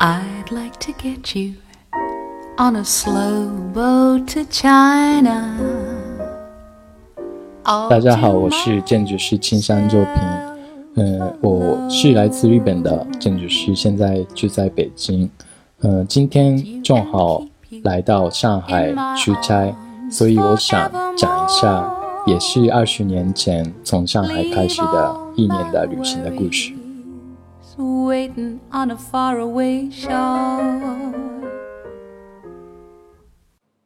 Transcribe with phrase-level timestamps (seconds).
[0.00, 1.54] I'd like to get you
[2.56, 5.56] on a slow boat to China.
[7.90, 10.14] 大家好，我是建筑师青山作品。
[10.94, 15.28] 嗯，我是来自日本的建筑师，现在住在北京。
[15.80, 17.42] 嗯，今天正好
[17.82, 19.74] 来到上海出差，
[20.08, 21.92] 所以我想讲一下，
[22.24, 26.72] 也是二十年前从上海开始的一年的旅行的故事。
[27.80, 31.14] Waiting on a faraway shore.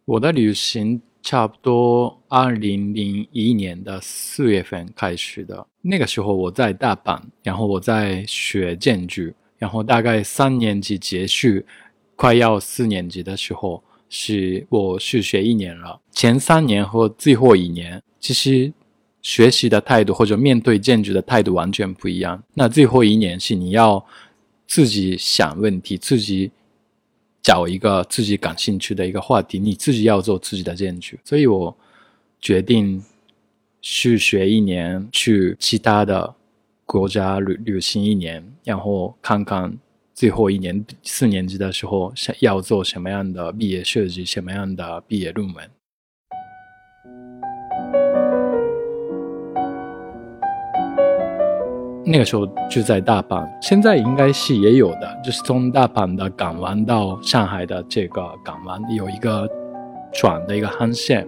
[0.06, 5.66] 我的旅行差不多二零零一年的四月份开始的。
[5.82, 11.62] 那个时候我在大阪，然后我在学建筑，然后大概三年级结束，
[12.16, 16.00] 快要四年级的时候，是我是学一年了。
[16.10, 18.72] 前三年和最后一年，其实。
[19.22, 22.42] 学习的态度或者面对建筑的态度完全不一样。
[22.54, 24.04] 那最后一年是你要
[24.66, 26.50] 自己想问题，自己
[27.40, 31.16] 找一个自己感兴趣的一个话题，你自己要做自己的建筑。
[31.24, 31.76] 所以我
[32.40, 33.02] 决定
[33.80, 36.34] 去学一年，去其他的
[36.84, 39.76] 国家旅旅行一年，然后看看
[40.14, 45.70] 最后一年四年级的时候想要做什么样的毕业设计，什么样的毕业论文。
[52.04, 59.48] 那个时候就在大阪，现在应该是也有的，就是从大阪的港湾到上海的这个港湾有一个
[60.12, 61.26] 转的一个航线，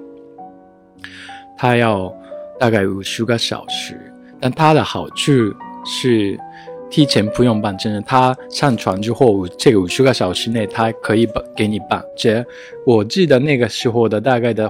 [1.56, 2.12] 它要
[2.58, 5.32] 大概五十个小时，但它的好处
[5.84, 6.36] 是
[6.90, 12.44] 提前不用办签证，它上船之后这个五十个小时内它可以办给你办，这
[12.84, 14.68] 我记得那个时候的大概的。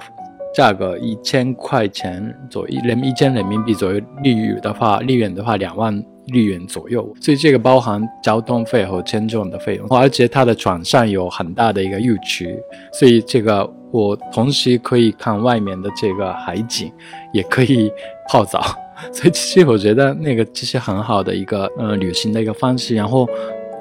[0.54, 5.92] 价格一千块钱左右，人一千人民币左右，利率的话，利润的话两万
[6.32, 7.12] 日元左右。
[7.20, 12.56] 所以这个包含交通费和签证的费用，而且它的船上有很大的一个浴池，
[12.92, 16.92] 所以这个我同时可以看外面的这个海景，
[17.32, 17.92] 也可以
[18.28, 18.62] 泡澡。
[19.10, 22.94] 所以其实我觉得那个其实很好的一个呃旅行的一个方式。
[22.94, 23.28] 然后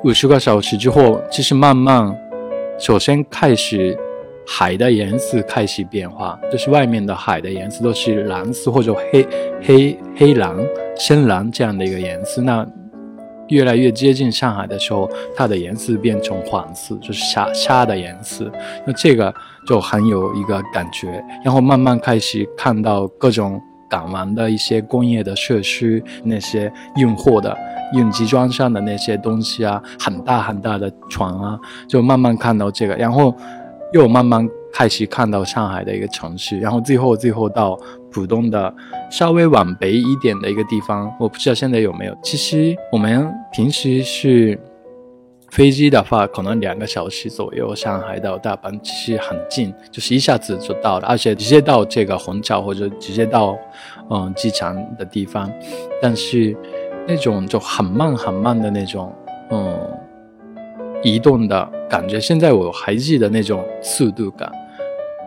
[0.04, 2.12] 五十个小时之后，其实慢慢
[2.80, 3.96] 首先开始。
[4.46, 9.28] 海的颜色开始变化，就是外面的海的颜色都是蓝色或者黑
[9.62, 10.56] 黑黑蓝、
[10.98, 12.42] 深蓝这样的一个颜色。
[12.42, 12.66] 那
[13.50, 18.52] 越来越接近上海的时候，它的颜色变成黄色，就是沙沙的颜色。
[18.86, 19.34] 那这个
[19.68, 21.24] 就很有一个感觉。
[21.44, 27.56] 然后慢慢开始看到各种港湾的一些工业的设施，那些运货的、
[27.94, 33.34] 运集装箱的那些东西啊，很大很大的船啊，就慢慢看到这个，然后。
[33.94, 37.80] 又慢慢开始看到上海的一个城市，然后最后最后到
[38.12, 38.74] 浦东的
[39.10, 42.18] 稍微往北一点的一个地方，我不知道现在有没有。
[42.24, 44.60] 其实我们平时是
[45.52, 53.56] 飞机的话，可能两个小时左右，上海到大阪其实很近，就是一下子就到了，而且直接到这个虹桥或者直接到
[54.10, 55.48] 嗯机场的地方。
[56.02, 56.58] 但是
[57.08, 59.14] 那种就很慢很慢的那种
[59.52, 59.80] 嗯
[61.04, 61.72] 移动的。
[61.90, 64.52] 感觉现在我还记得那种速度感，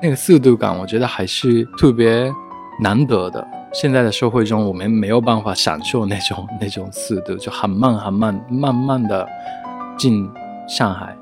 [0.03, 2.33] 那个速度感，我觉得还是特别
[2.83, 3.47] 难得的。
[3.73, 9.29] 现在的社会中，我们没有办法享受那种 那种速度，就很慢很慢，慢慢的
[9.97, 10.29] 进
[10.67, 11.17] 上海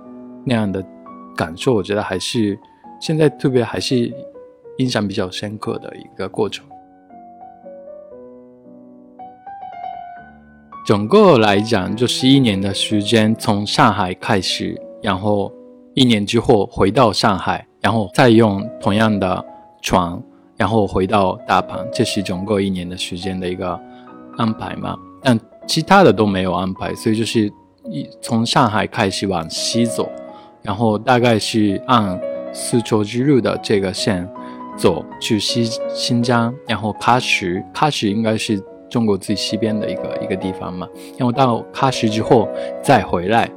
[0.45, 0.83] 那样的
[1.37, 2.59] 感受，我觉得还是
[3.01, 4.11] 现在特别还是
[4.79, 6.65] 印象比较深刻的一个过程。
[10.85, 14.79] 整个来讲，就是一年的时间，从上海开始。
[15.03, 15.53] 然后
[15.95, 19.45] 一年之后回到上海，然后再用同样的
[19.83, 20.19] 船，
[20.57, 23.79] 然后回到大阪，这是整个一年的时间的一个
[24.37, 24.97] 安排嘛？
[25.23, 27.53] 但其他的都没有安排，所以就是
[27.91, 30.11] 一从上海开始往西走，
[30.63, 32.19] 然后大概是按
[32.53, 34.27] 丝绸之路的这个线
[34.77, 35.65] 走去西
[35.95, 38.63] 新疆，然后喀什，喀什应该是
[38.95, 40.89] 中国最西边的一个一个地方嘛？
[41.19, 42.49] 然后到喀什之后
[42.81, 43.51] 再回来。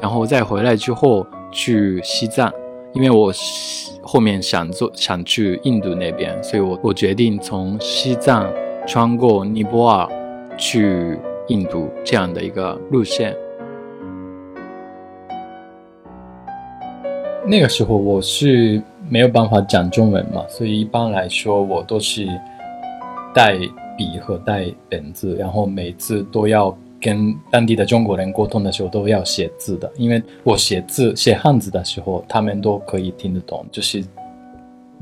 [0.00, 2.50] 然后再回来之后去西藏，
[2.94, 3.30] 因为我
[4.00, 8.50] 后面想做想去印度那边，所以我我决定从西藏
[8.86, 10.08] 穿过尼泊尔
[10.56, 11.18] 去
[11.48, 13.36] 印度这样的一个路线。
[17.44, 18.80] 那个时候我是
[19.10, 22.26] 没有办法讲中文嘛，所以一般来说我都是
[23.34, 23.58] 带
[23.98, 26.74] 笔和带本子，然后每次都要。
[27.00, 33.64] 跟当地的中国人沟通的时候都要写字的，因为我写字写汉字的时候，他们都可以听得懂。
[33.70, 34.00] 就是，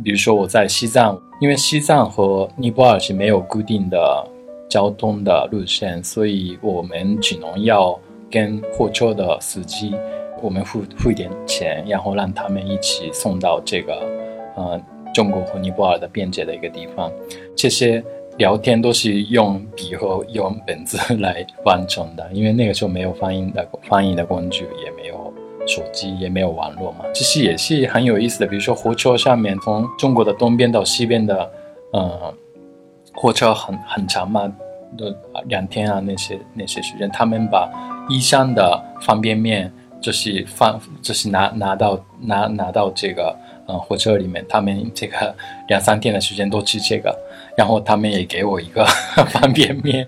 [0.04, 4.28] 比如说我在西藏，因为西藏和尼泊尔是没有固定的
[4.68, 7.98] 交通的路线，所以我们只能要
[8.30, 9.94] 跟货车的司机，
[10.42, 13.94] 我们付付一点钱，然后让他们一起送到这个
[14.54, 14.78] 呃
[15.14, 17.10] 中国和尼泊尔的边界的一个地方。
[17.56, 18.04] 这些
[18.38, 25.32] 聊天都是用笔和用本子来完成的，因为那个时候没有翻译的翻译的工具，也没有
[25.66, 27.04] 手机，也没有网络嘛。
[27.14, 31.50] 其实也是很有意思的，比如说火车上面从中国的东边到西边的，
[31.92, 32.34] 呃，
[33.14, 34.52] 火车很很长嘛，
[34.98, 35.06] 都
[35.46, 37.70] 两天啊那些那些时间，他们把
[38.08, 39.72] 一箱的方便面
[40.06, 43.36] 就是放，就是拿拿到拿拿到这个
[43.66, 45.34] 呃火车里面，他们这个
[45.66, 47.12] 两三天的时间都吃这个，
[47.58, 48.84] 然后他们也给我一个
[49.26, 50.06] 方便面，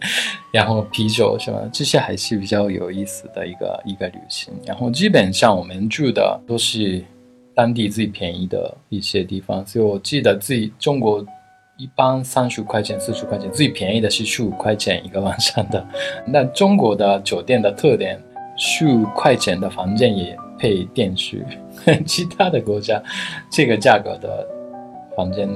[0.53, 4.55] 然后啤酒什么，这些还是比较有意思的一个一个旅行。
[4.65, 7.05] 然后基本上我们住的都是
[7.57, 11.27] 当地最便宜的一些地方，所以我记得自己中国。
[11.81, 15.87] 一般三十块钱、四十块钱，最便宜的是十五块钱一个晚上的。
[16.27, 18.21] 那中国的酒店的特点，
[18.59, 21.47] 十五块钱的房间也配电视，
[22.05, 23.03] 其他的国家
[23.51, 24.47] 这个价格的
[25.17, 25.49] 房间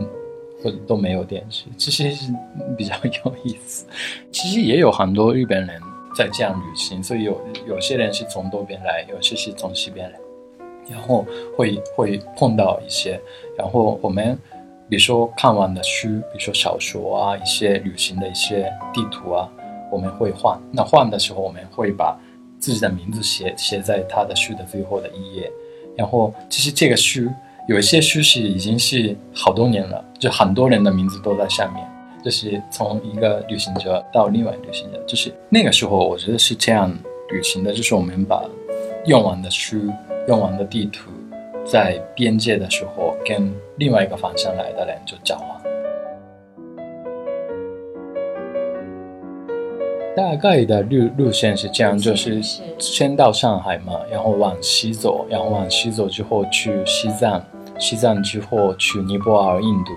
[0.62, 2.32] 或者都没有电视，这些是
[2.76, 3.84] 比较有意思。
[4.31, 5.81] 其实也有很多日本人
[6.16, 10.19] 在这样旅行，所以有有些人是从东边来，有些是从西边来，
[10.88, 11.26] 然后
[11.56, 13.20] 会会碰到一些，
[13.58, 14.38] 然后我们。
[14.88, 19.49] 比如说看完的书，比如说小说啊，一些旅行的一些地图啊，
[19.90, 20.60] 我们会换。
[20.70, 22.14] 那换的时候，我们会把
[22.62, 25.50] 自己的名字写写在他的书的最后的一页。
[25.97, 27.29] 然后，其实这个书
[27.69, 31.85] 有一些书是已经是好多年了，就很多人的名字都在上面。
[32.25, 36.88] 就是从一个旅行者到另外旅行者，就是那个时候，我觉得是这样
[37.31, 38.49] 旅行的，就是我们把
[39.06, 39.91] 用完的书、
[40.29, 41.11] 用完的地图。
[41.64, 45.81] 在边界的时候，跟另外一个方向来的人就交换。
[50.14, 52.41] 大概的路路线是这样，就是
[52.79, 57.43] 先到上海嘛，然后往西走，然后往西走之后去西藏，
[57.79, 59.93] 西藏之后去尼泊尔、印度，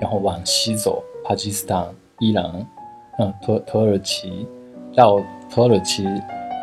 [0.00, 1.86] 然后往西走，巴基斯坦、
[2.18, 2.66] 伊朗，
[3.18, 4.46] 嗯，土土耳其，
[4.94, 5.18] 到
[5.50, 6.04] 土耳其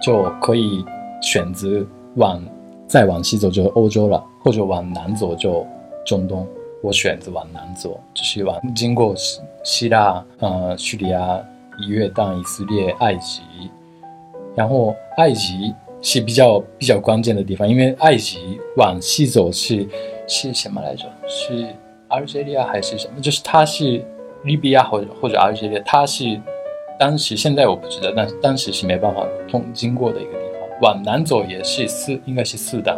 [0.04, 0.86] 就可以
[1.22, 2.42] 选择往
[2.88, 4.24] 再往西走就欧洲了。
[4.44, 5.64] 或者往南走就
[6.04, 6.48] 中东，
[6.82, 11.40] 我选择往南走，就是往经过希希腊、呃叙利亚、
[11.88, 13.42] 约旦、以色列、埃及，
[14.56, 19.88] 然后埃及是比较比较关键的地方，因为埃及往西走是
[20.28, 21.06] 是什么来着？
[21.28, 21.68] 是
[22.10, 23.22] 阿尔及利亚还是什么？
[23.22, 24.04] 就是它是
[24.44, 26.40] 利比亚或者或者阿尔及利亚，它是
[27.00, 30.80] 当时现在我不知道，但当时是没办法通经过的一个地方。
[30.82, 32.98] 往南走也是四，应该是四档。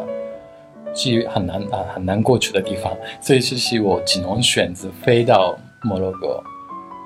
[0.95, 6.39] 是很难啊很难过去的地方，所以这是我只能选择飞到摩洛哥，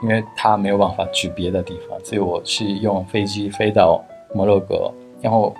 [0.04, 4.04] 因为它没有办法去别的地方，所以我是用飞机飞到
[4.34, 4.92] 摩洛哥，
[5.22, 5.56] 然后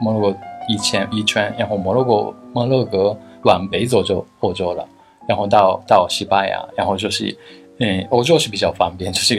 [0.00, 0.38] 摩洛哥
[0.68, 4.86] 一圈一圈，然后摩洛哥摩洛哥往北走就欧洲了，
[5.28, 7.36] 然后到到西班牙，然后就是
[7.78, 9.36] 嗯欧洲是比较方便，就是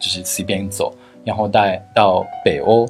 [0.00, 0.92] 就是随便走，
[1.24, 2.86] 然后带到北欧，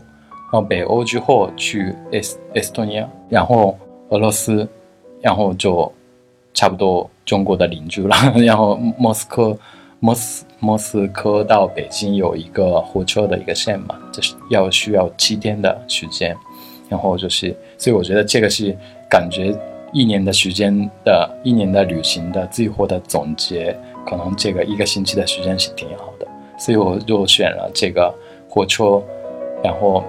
[0.53, 3.77] 然后北欧之后去埃斯埃斯托尼亚，然后
[4.11, 4.69] 俄罗斯。
[5.23, 5.93] 然后就
[6.55, 8.17] 差不多中国的邻居了。
[8.43, 9.55] 然后莫斯科，
[9.99, 16.37] 莫斯莫斯科到北京有一个火车的一个线嘛，就是要需要七天的时间。
[16.89, 18.77] 然后就是，所以我觉得这个是
[19.09, 19.53] 感觉
[19.93, 20.73] 一年的时间
[21.05, 23.77] 的一年的旅行的最后的总结，
[24.07, 26.27] 可能这个一个星期的时间是挺好的。
[26.59, 28.15] 所以我就选了这个
[28.49, 29.03] 火车，
[29.65, 30.05] 然后。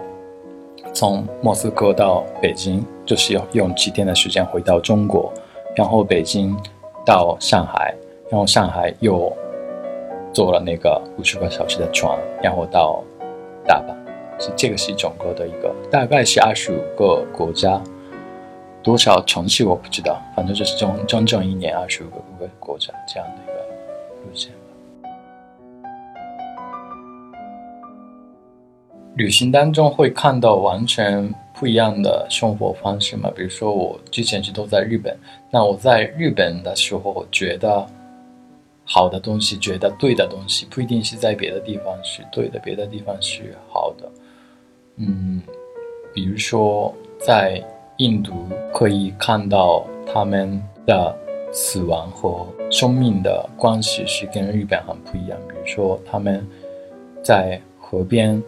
[0.94, 5.32] 从莫斯科到北京，就是要用七天的时间回到中国，
[5.74, 6.54] 然后北京
[7.06, 7.96] 到上海，
[8.30, 9.32] 然后上海又
[10.34, 13.04] 坐了那个五十个小时的船，然后到
[13.66, 13.96] 大阪，
[14.42, 17.82] 是这个是整个的一个，大概是二十五个国家，
[18.82, 23.54] 多少城市我不知道，反正就是整整整一年二十五个个国家这样的一个
[24.24, 24.52] 路线。
[29.16, 33.30] 旅行当中会看到完全不一样的生活方式嘛？
[33.36, 35.16] 比如说我之前是都在日本，
[35.52, 37.86] 那我在日本的时候觉得
[38.84, 44.12] 好的东西，觉得对的东西，不一定是在别的地方是对的，别的地方是好的。
[44.98, 45.42] 嗯，
[46.14, 47.64] 比如说在
[47.98, 51.16] 印度可以看到他们的
[51.52, 55.38] 死亡和生命的关系是跟日本很不一样。
[55.48, 56.46] 比如说他们
[57.24, 58.42] 在河边。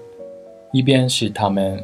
[0.76, 1.80] 一边是他们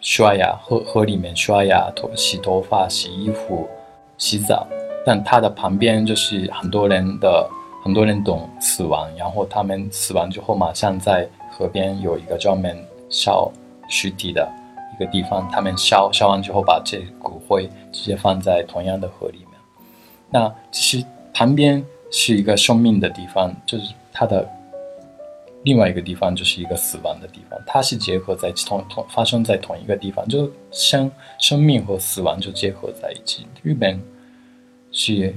[0.00, 3.68] 刷牙，河河里面刷牙、头洗头发、洗衣服、
[4.16, 4.68] 洗澡，
[5.04, 7.44] 但它的旁边就是很多人的
[7.82, 12.76] 很多人懂死亡，然后他们死亡之后马上在河边有一个专门
[13.08, 13.50] 烧
[13.88, 14.48] 尸体的
[14.94, 19.48] 一个地方，他们烧烧完之后把这骨灰直接放在同样的河里面。
[20.30, 24.48] 那其实旁边是一个生命的地方，就是它的
[25.64, 33.46] 另外一个地方就是一个死亡的地方，它是结合在同同发生在同一个地方，就生生命和死亡就结合在一起。
[33.62, 34.00] 日本
[34.92, 35.34] 是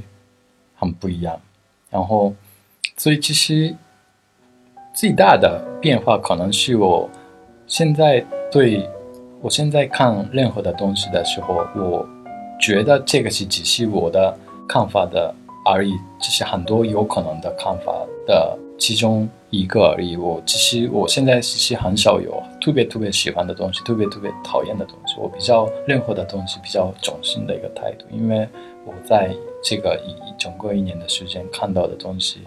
[0.75, 1.41] 很不一样，
[1.93, 2.33] 然后
[2.97, 3.73] 所以其实
[4.93, 7.09] 最大的变化可能是我
[7.67, 8.89] 现在对
[9.39, 12.05] 我现在看任何的东西的时候，我
[12.59, 14.35] 觉得这个是只是我的。
[14.65, 15.35] 看法的
[15.65, 17.93] 而已，这是很多有可能的看法
[18.25, 20.17] 的其中一个而已。
[20.17, 25.15] 我其实我现在其实很少有特别特别喜欢的东西，特别特别讨厌的东西。
[25.17, 28.45] 我比较任何的东西比较中性的一个态度，因为
[28.85, 32.41] 我在这个一整个一年的时间看到的东西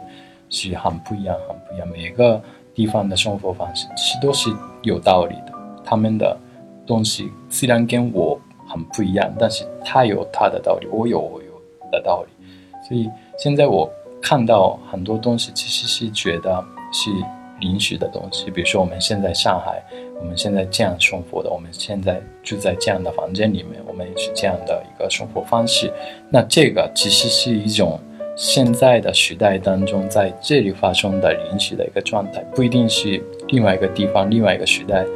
[0.50, 1.88] 是很不一样，很不一样。
[1.88, 2.38] 每一个
[2.74, 4.50] 地方的生活方式其实都是
[4.82, 6.38] 有道理的，他们的
[6.86, 8.38] 东西虽然跟我
[8.68, 11.46] 很不一样，但是他有他的道理，我有我有。
[11.92, 12.46] 的道理，
[12.86, 13.88] 所以现在我
[14.28, 16.60] 看到很多东西，其实是觉得
[16.92, 17.12] 是
[17.60, 18.50] 临时的东西。
[18.50, 19.80] 比如说，我们现在上海，
[20.18, 25.92] 我们现在这样生活的，我们现在住在这样的房间里面，我们也是这样的一个生活方式。
[26.28, 28.00] 那这个其实是一种
[28.34, 35.06] 现在的时代当中在这里发生的临时的一个状态，不一定是另外一个地方、另外一个时代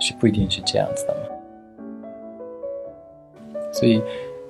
[0.00, 1.20] 是不一定是这样子的嘛。
[3.72, 4.02] 所以。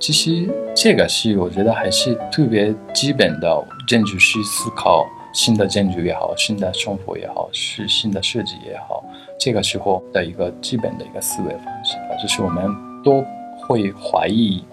[0.03, 9.05] 其实这个是我觉得还是特别基本的建筑师思考新的建筑也好，新的生活也好，是新的设计也好，
[9.39, 12.67] 这个时候的一个基本的一个思维方式吧，就是我们
[13.05, 13.25] 都
[13.57, 14.65] 会怀疑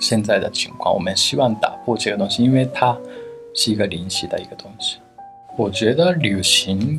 [0.00, 2.96] 现在的情况，我们希望打破这个东西，因为它
[3.56, 4.98] 是一个临时的一个东西。
[5.56, 6.96] 我觉得旅行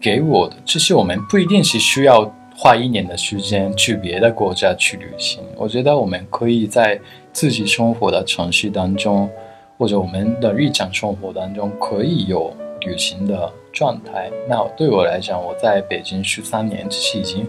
[0.00, 2.34] 给我的，就是我们不一定是需要。
[2.62, 7.00] 花一年的时间去别的国家去旅行，我觉得我们可以在
[7.32, 9.30] 自己生活的城市当中，
[9.78, 14.30] 或者我们的日常生活当中，可以有旅行的状态。
[14.46, 17.48] 那对我来讲，我在北京十三年，其实已经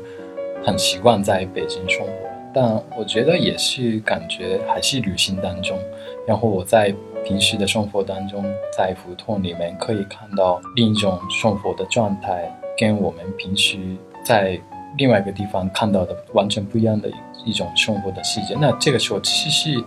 [0.64, 2.52] 很习惯在北京生活了。
[2.54, 5.78] 但我觉得也是感觉还是旅行当中。
[6.26, 8.46] 然后我在平时的生活当中，
[8.78, 13.78] 在胡同里面可以看到另一种生活的状态，跟我们平时
[14.24, 14.58] 在。
[14.98, 17.10] 另外一个地方看到的完全不一样的
[17.46, 19.84] 一种生活的细节，那这个时候其实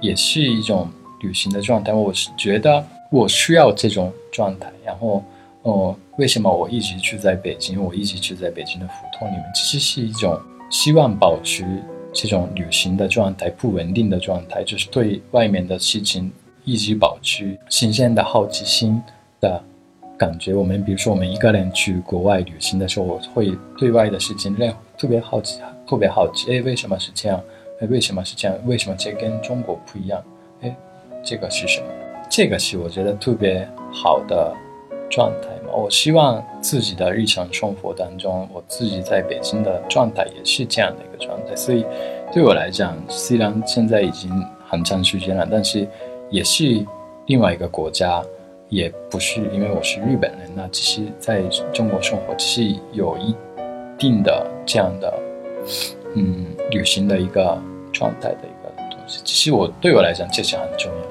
[0.00, 0.88] 也是一种
[1.20, 1.92] 旅行的状态。
[1.92, 5.22] 我是觉得我需要这种状态，然后，
[5.62, 7.82] 哦，为什么我一直住在北京？
[7.82, 10.38] 我一直住在北京的胡同里面，其实是一种
[10.70, 11.64] 希望保持
[12.12, 16.30] 这种旅行的状态，不稳定的状态，就是对外面的事情
[16.64, 19.02] 一直保持新鲜的好奇心
[19.40, 19.62] 的。
[20.20, 27.42] 感觉我们，比如说我们一个人去国外旅行的时候，我会对外的事情认特别好奇，特别好奇，哎，为什么是这样？
[27.80, 28.54] 哎，为什么是这样？
[28.66, 30.22] 为什么这跟中国不一样？
[30.60, 30.76] 哎，
[31.24, 31.86] 这个是什么？
[32.28, 34.54] 这个是我觉得特别好的
[35.08, 35.72] 状态嘛。
[35.72, 41.56] 我希望自己的日常生活当中，我自己在北京的状态也是这样的一个状态。
[41.56, 41.86] 所以
[42.30, 44.30] 对我来讲，虽然现在已经
[44.68, 45.88] 很长时间了，但是
[46.28, 46.84] 也是
[47.24, 48.22] 另外一个国家。
[48.70, 53.34] 也不是因为我是日本人，那其实在中国生活其实有一
[53.98, 55.12] 定的这样的
[56.14, 57.60] 嗯旅行的一个
[57.92, 59.20] 状态的一个东西。
[59.24, 61.09] 其实我对我来讲，这是很重要。